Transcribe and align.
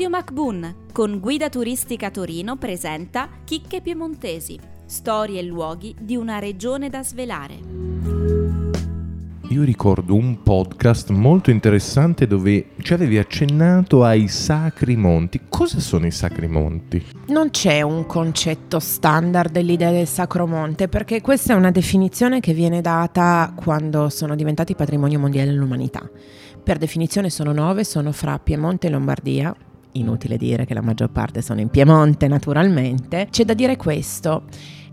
Radio 0.00 0.16
MacBoon 0.16 0.74
con 0.94 1.20
Guida 1.20 1.50
Turistica 1.50 2.10
Torino 2.10 2.56
presenta 2.56 3.28
Chicche 3.44 3.82
Piemontesi, 3.82 4.58
storie 4.86 5.40
e 5.40 5.42
luoghi 5.42 5.94
di 6.00 6.16
una 6.16 6.38
regione 6.38 6.88
da 6.88 7.02
svelare. 7.04 7.58
Io 9.50 9.62
ricordo 9.62 10.14
un 10.14 10.42
podcast 10.42 11.10
molto 11.10 11.50
interessante 11.50 12.26
dove 12.26 12.70
ci 12.80 12.94
avevi 12.94 13.18
accennato 13.18 14.02
ai 14.02 14.26
Sacri 14.28 14.96
Monti. 14.96 15.42
Cosa 15.50 15.80
sono 15.80 16.06
i 16.06 16.10
Sacri 16.10 16.48
Monti? 16.48 17.04
Non 17.26 17.50
c'è 17.50 17.82
un 17.82 18.06
concetto 18.06 18.78
standard 18.78 19.52
dell'idea 19.52 19.90
del 19.90 20.06
Sacro 20.06 20.46
Monte 20.46 20.88
perché 20.88 21.20
questa 21.20 21.52
è 21.52 21.56
una 21.56 21.70
definizione 21.70 22.40
che 22.40 22.54
viene 22.54 22.80
data 22.80 23.52
quando 23.54 24.08
sono 24.08 24.34
diventati 24.34 24.74
patrimonio 24.74 25.18
mondiale 25.18 25.50
dell'umanità. 25.50 26.08
Per 26.62 26.78
definizione 26.78 27.28
sono 27.28 27.52
nove, 27.52 27.84
sono 27.84 28.12
fra 28.12 28.38
Piemonte 28.38 28.86
e 28.86 28.90
Lombardia. 28.90 29.54
Inutile 29.92 30.36
dire 30.36 30.64
che 30.64 30.74
la 30.74 30.82
maggior 30.82 31.10
parte 31.10 31.42
sono 31.42 31.60
in 31.60 31.68
Piemonte, 31.68 32.28
naturalmente. 32.28 33.28
C'è 33.30 33.44
da 33.44 33.54
dire 33.54 33.76
questo. 33.76 34.44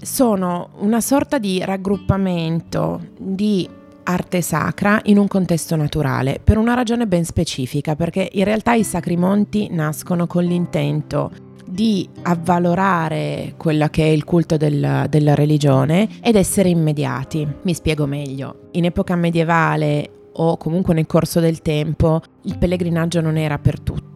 Sono 0.00 0.70
una 0.78 1.00
sorta 1.00 1.38
di 1.38 1.62
raggruppamento 1.64 3.00
di 3.18 3.68
arte 4.04 4.40
sacra 4.40 5.00
in 5.04 5.18
un 5.18 5.28
contesto 5.28 5.76
naturale, 5.76 6.40
per 6.42 6.56
una 6.56 6.74
ragione 6.74 7.06
ben 7.06 7.24
specifica, 7.24 7.94
perché 7.94 8.28
in 8.32 8.44
realtà 8.44 8.72
i 8.72 8.84
sacri 8.84 9.16
monti 9.16 9.68
nascono 9.70 10.26
con 10.26 10.44
l'intento 10.44 11.30
di 11.68 12.08
avvalorare 12.22 13.54
quello 13.58 13.86
che 13.88 14.04
è 14.04 14.08
il 14.08 14.24
culto 14.24 14.56
del, 14.56 15.06
della 15.10 15.34
religione 15.34 16.08
ed 16.22 16.36
essere 16.36 16.70
immediati. 16.70 17.46
Mi 17.62 17.74
spiego 17.74 18.06
meglio. 18.06 18.68
In 18.72 18.86
epoca 18.86 19.14
medievale 19.14 20.10
o 20.32 20.56
comunque 20.56 20.94
nel 20.94 21.06
corso 21.06 21.40
del 21.40 21.60
tempo 21.60 22.22
il 22.42 22.56
pellegrinaggio 22.56 23.20
non 23.20 23.36
era 23.36 23.58
per 23.58 23.80
tutti 23.80 24.07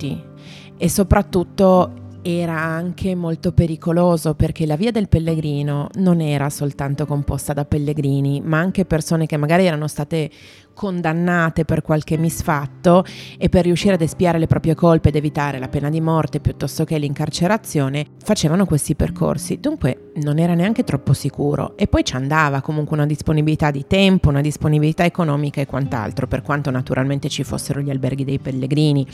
e 0.77 0.89
soprattutto 0.89 2.03
era 2.23 2.57
anche 2.57 3.17
molto 3.17 3.53
pericoloso 3.53 4.35
perché 4.35 4.65
la 4.65 4.77
via 4.77 4.93
del 4.93 5.09
pellegrino 5.09 5.89
non 5.95 6.21
era 6.21 6.49
soltanto 6.51 7.05
composta 7.05 7.53
da 7.53 7.65
pellegrini, 7.65 8.41
ma 8.41 8.59
anche 8.59 8.85
persone 8.85 9.27
che 9.27 9.37
magari 9.37 9.67
erano 9.67 9.89
state 9.89 10.31
condannate 10.73 11.65
per 11.65 11.83
qualche 11.83 12.17
misfatto 12.17 13.05
e 13.37 13.49
per 13.49 13.65
riuscire 13.65 13.95
ad 13.95 14.01
espiare 14.01 14.39
le 14.39 14.47
proprie 14.47 14.75
colpe 14.75 15.09
ed 15.09 15.17
evitare 15.17 15.59
la 15.59 15.69
pena 15.69 15.91
di 15.91 16.01
morte 16.01 16.41
piuttosto 16.41 16.85
che 16.85 16.97
l'incarcerazione, 16.97 18.07
facevano 18.23 18.65
questi 18.65 18.95
percorsi. 18.95 19.59
Dunque 19.59 20.13
non 20.23 20.39
era 20.39 20.55
neanche 20.55 20.85
troppo 20.85 21.13
sicuro. 21.13 21.77
E 21.77 21.89
poi 21.89 22.05
ci 22.05 22.15
andava 22.15 22.61
comunque 22.61 22.97
una 22.97 23.07
disponibilità 23.07 23.71
di 23.71 23.85
tempo, 23.87 24.29
una 24.29 24.41
disponibilità 24.41 25.05
economica 25.05 25.61
e 25.61 25.67
quant'altro, 25.67 26.27
per 26.27 26.43
quanto 26.43 26.71
naturalmente 26.71 27.29
ci 27.29 27.43
fossero 27.43 27.81
gli 27.81 27.91
alberghi 27.91 28.25
dei 28.25 28.39
pellegrini 28.39 29.07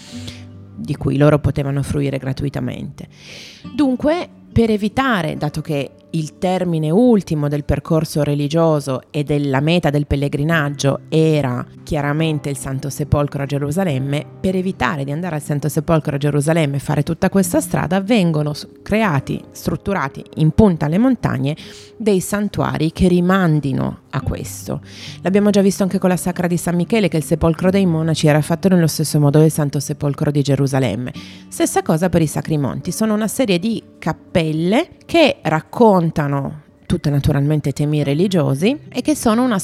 di 0.78 0.96
cui 0.96 1.16
loro 1.16 1.38
potevano 1.38 1.82
fruire 1.82 2.18
gratuitamente. 2.18 3.08
Dunque, 3.74 4.28
per 4.52 4.70
evitare, 4.70 5.36
dato 5.36 5.60
che 5.60 5.90
il 6.18 6.36
termine 6.38 6.90
ultimo 6.90 7.46
del 7.46 7.64
percorso 7.64 8.24
religioso 8.24 9.02
e 9.10 9.22
della 9.22 9.60
meta 9.60 9.88
del 9.88 10.06
pellegrinaggio 10.06 11.02
era 11.08 11.64
chiaramente 11.84 12.50
il 12.50 12.56
Santo 12.56 12.90
Sepolcro 12.90 13.44
a 13.44 13.46
Gerusalemme, 13.46 14.26
per 14.40 14.56
evitare 14.56 15.04
di 15.04 15.12
andare 15.12 15.36
al 15.36 15.42
Santo 15.42 15.68
Sepolcro 15.68 16.16
a 16.16 16.18
Gerusalemme 16.18 16.76
e 16.76 16.80
fare 16.80 17.04
tutta 17.04 17.30
questa 17.30 17.60
strada, 17.60 18.00
vengono 18.00 18.52
creati, 18.82 19.40
strutturati 19.52 20.24
in 20.36 20.50
punta 20.50 20.86
alle 20.86 20.98
montagne 20.98 21.56
dei 21.96 22.20
santuari 22.20 22.90
che 22.90 23.06
rimandino 23.06 24.00
a 24.10 24.20
questo. 24.20 24.80
L'abbiamo 25.22 25.50
già 25.50 25.60
visto 25.60 25.84
anche 25.84 25.98
con 25.98 26.08
la 26.08 26.16
Sacra 26.16 26.48
di 26.48 26.56
San 26.56 26.74
Michele 26.74 27.08
che 27.08 27.18
il 27.18 27.24
sepolcro 27.24 27.70
dei 27.70 27.86
monaci 27.86 28.26
era 28.26 28.40
fatto 28.40 28.68
nello 28.68 28.86
stesso 28.88 29.20
modo 29.20 29.38
del 29.38 29.52
Santo 29.52 29.78
Sepolcro 29.78 30.32
di 30.32 30.42
Gerusalemme. 30.42 31.12
Stessa 31.48 31.82
cosa 31.82 32.08
per 32.08 32.22
i 32.22 32.26
Sacri 32.26 32.58
Monti, 32.58 32.90
sono 32.90 33.14
una 33.14 33.28
serie 33.28 33.58
di 33.58 33.82
cappelle 33.98 34.96
che 35.06 35.38
raccontano 35.42 36.06
tutte 36.10 37.10
naturalmente 37.10 37.72
temi 37.72 38.02
religiosi 38.02 38.78
e 38.88 39.02
che 39.02 39.14
sono 39.14 39.44
una 39.44 39.58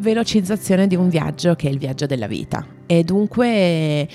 velocizzazione 0.00 0.86
di 0.86 0.96
un 0.96 1.08
viaggio 1.08 1.54
che 1.54 1.68
è 1.68 1.70
il 1.70 1.78
viaggio 1.78 2.06
della 2.06 2.26
vita. 2.26 2.66
E 2.86 3.04
dunque 3.04 4.08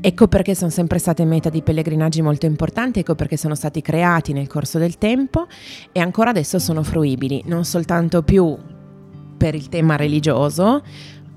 ecco 0.00 0.28
perché 0.28 0.54
sono 0.54 0.70
sempre 0.70 0.98
state 0.98 1.24
meta 1.24 1.50
di 1.50 1.62
pellegrinaggi 1.62 2.22
molto 2.22 2.46
importanti, 2.46 3.00
ecco 3.00 3.14
perché 3.14 3.36
sono 3.36 3.54
stati 3.54 3.82
creati 3.82 4.32
nel 4.32 4.46
corso 4.46 4.78
del 4.78 4.96
tempo 4.96 5.46
e 5.92 6.00
ancora 6.00 6.30
adesso 6.30 6.58
sono 6.58 6.82
fruibili, 6.82 7.42
non 7.46 7.64
soltanto 7.64 8.22
più 8.22 8.56
per 9.36 9.54
il 9.54 9.68
tema 9.68 9.96
religioso, 9.96 10.82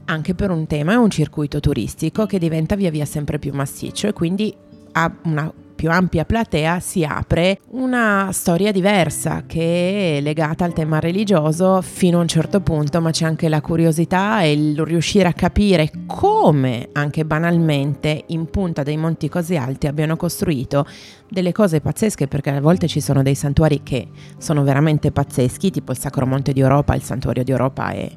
anche 0.06 0.34
per 0.34 0.51
un 0.51 0.66
tema 0.67 0.94
e 0.94 0.96
un 0.96 1.09
circuito 1.09 1.59
turistico 1.59 2.25
che 2.25 2.40
diventa 2.40 2.75
via 2.75 2.91
via 2.91 3.06
sempre 3.06 3.40
più 3.40 3.53
massiccio 3.53 4.07
e 4.07 4.13
quindi 4.13 4.56
ha 4.94 5.13
una 5.23 5.51
più 5.78 5.92
ampia 5.92 6.26
platea 6.26 6.80
si 6.80 7.04
apre 7.04 7.60
una 7.70 8.30
storia 8.32 8.72
diversa 8.72 9.44
che 9.46 10.18
è 10.18 10.22
legata 10.22 10.66
al 10.66 10.74
tema 10.74 11.00
religioso 11.00 11.84
fino 11.84 12.18
a 12.18 12.22
un 12.22 12.28
certo 12.28 12.62
punto, 12.62 13.00
ma 13.00 13.12
c'è 13.12 13.26
anche 13.26 13.48
la 13.48 13.62
curiosità 13.62 14.42
e 14.42 14.54
il 14.54 14.84
riuscire 14.84 15.28
a 15.28 15.34
capire 15.34 15.92
come 16.08 16.90
anche 16.94 17.26
banalmente 17.26 18.24
in 18.30 18.50
punta 18.50 18.82
dei 18.82 18.98
monti 18.98 19.30
così 19.30 19.56
alti 19.56 19.86
abbiano 19.86 20.18
costruito 20.18 20.88
delle 21.30 21.52
cose 21.52 21.80
pazzesche 21.80 22.28
perché 22.28 22.50
a 22.50 22.59
volte 22.59 22.88
ci 22.88 23.00
sono 23.00 23.22
dei 23.22 23.36
santuari 23.36 23.84
che 23.84 24.08
sono 24.40 24.64
veramente 24.64 25.12
pazzeschi, 25.12 25.70
tipo 25.70 25.92
il 25.92 26.00
Sacro 26.00 26.26
Monte 26.26 26.54
di 26.54 26.59
Europa, 26.59 26.96
il 26.96 27.04
santuario 27.04 27.44
di 27.44 27.52
Europa 27.52 27.92
è 27.92 28.09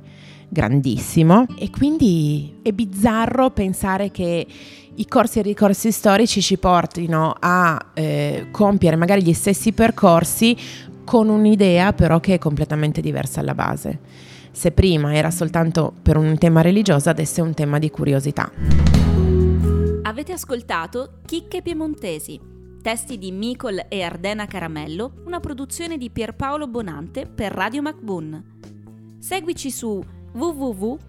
grandissimo. 0.48 1.47
E 1.59 1.71
quindi 1.71 2.59
è 2.62 2.72
bizzarro 2.72 3.50
pensare 3.50 4.10
che 4.10 4.47
i 4.96 5.06
corsi 5.06 5.38
e 5.38 5.42
ricorsi 5.42 5.92
storici 5.92 6.42
ci 6.42 6.58
portino 6.58 7.34
a 7.38 7.90
eh, 7.94 8.48
compiere 8.50 8.96
magari 8.96 9.22
gli 9.22 9.32
stessi 9.32 9.72
percorsi 9.72 10.56
con 11.04 11.28
un'idea 11.28 11.92
però 11.92 12.20
che 12.20 12.34
è 12.34 12.38
completamente 12.38 13.00
diversa 13.00 13.40
alla 13.40 13.54
base. 13.54 13.98
Se 14.52 14.72
prima 14.72 15.14
era 15.14 15.30
soltanto 15.30 15.92
per 16.02 16.16
un 16.16 16.36
tema 16.38 16.60
religioso, 16.60 17.08
adesso 17.08 17.40
è 17.40 17.42
un 17.42 17.54
tema 17.54 17.78
di 17.78 17.90
curiosità. 17.90 18.50
Avete 20.02 20.32
ascoltato 20.32 21.20
Chicche 21.24 21.62
Piemontesi, 21.62 22.38
testi 22.82 23.16
di 23.16 23.30
Micol 23.30 23.86
e 23.88 24.02
Ardena 24.02 24.46
Caramello, 24.46 25.12
una 25.24 25.38
produzione 25.38 25.96
di 25.98 26.10
Pierpaolo 26.10 26.66
Bonante 26.66 27.26
per 27.26 27.52
Radio 27.52 27.80
MacBoon. 27.82 28.58
Seguici 29.18 29.70
su 29.70 30.02
www.mbun.it. 30.32 31.08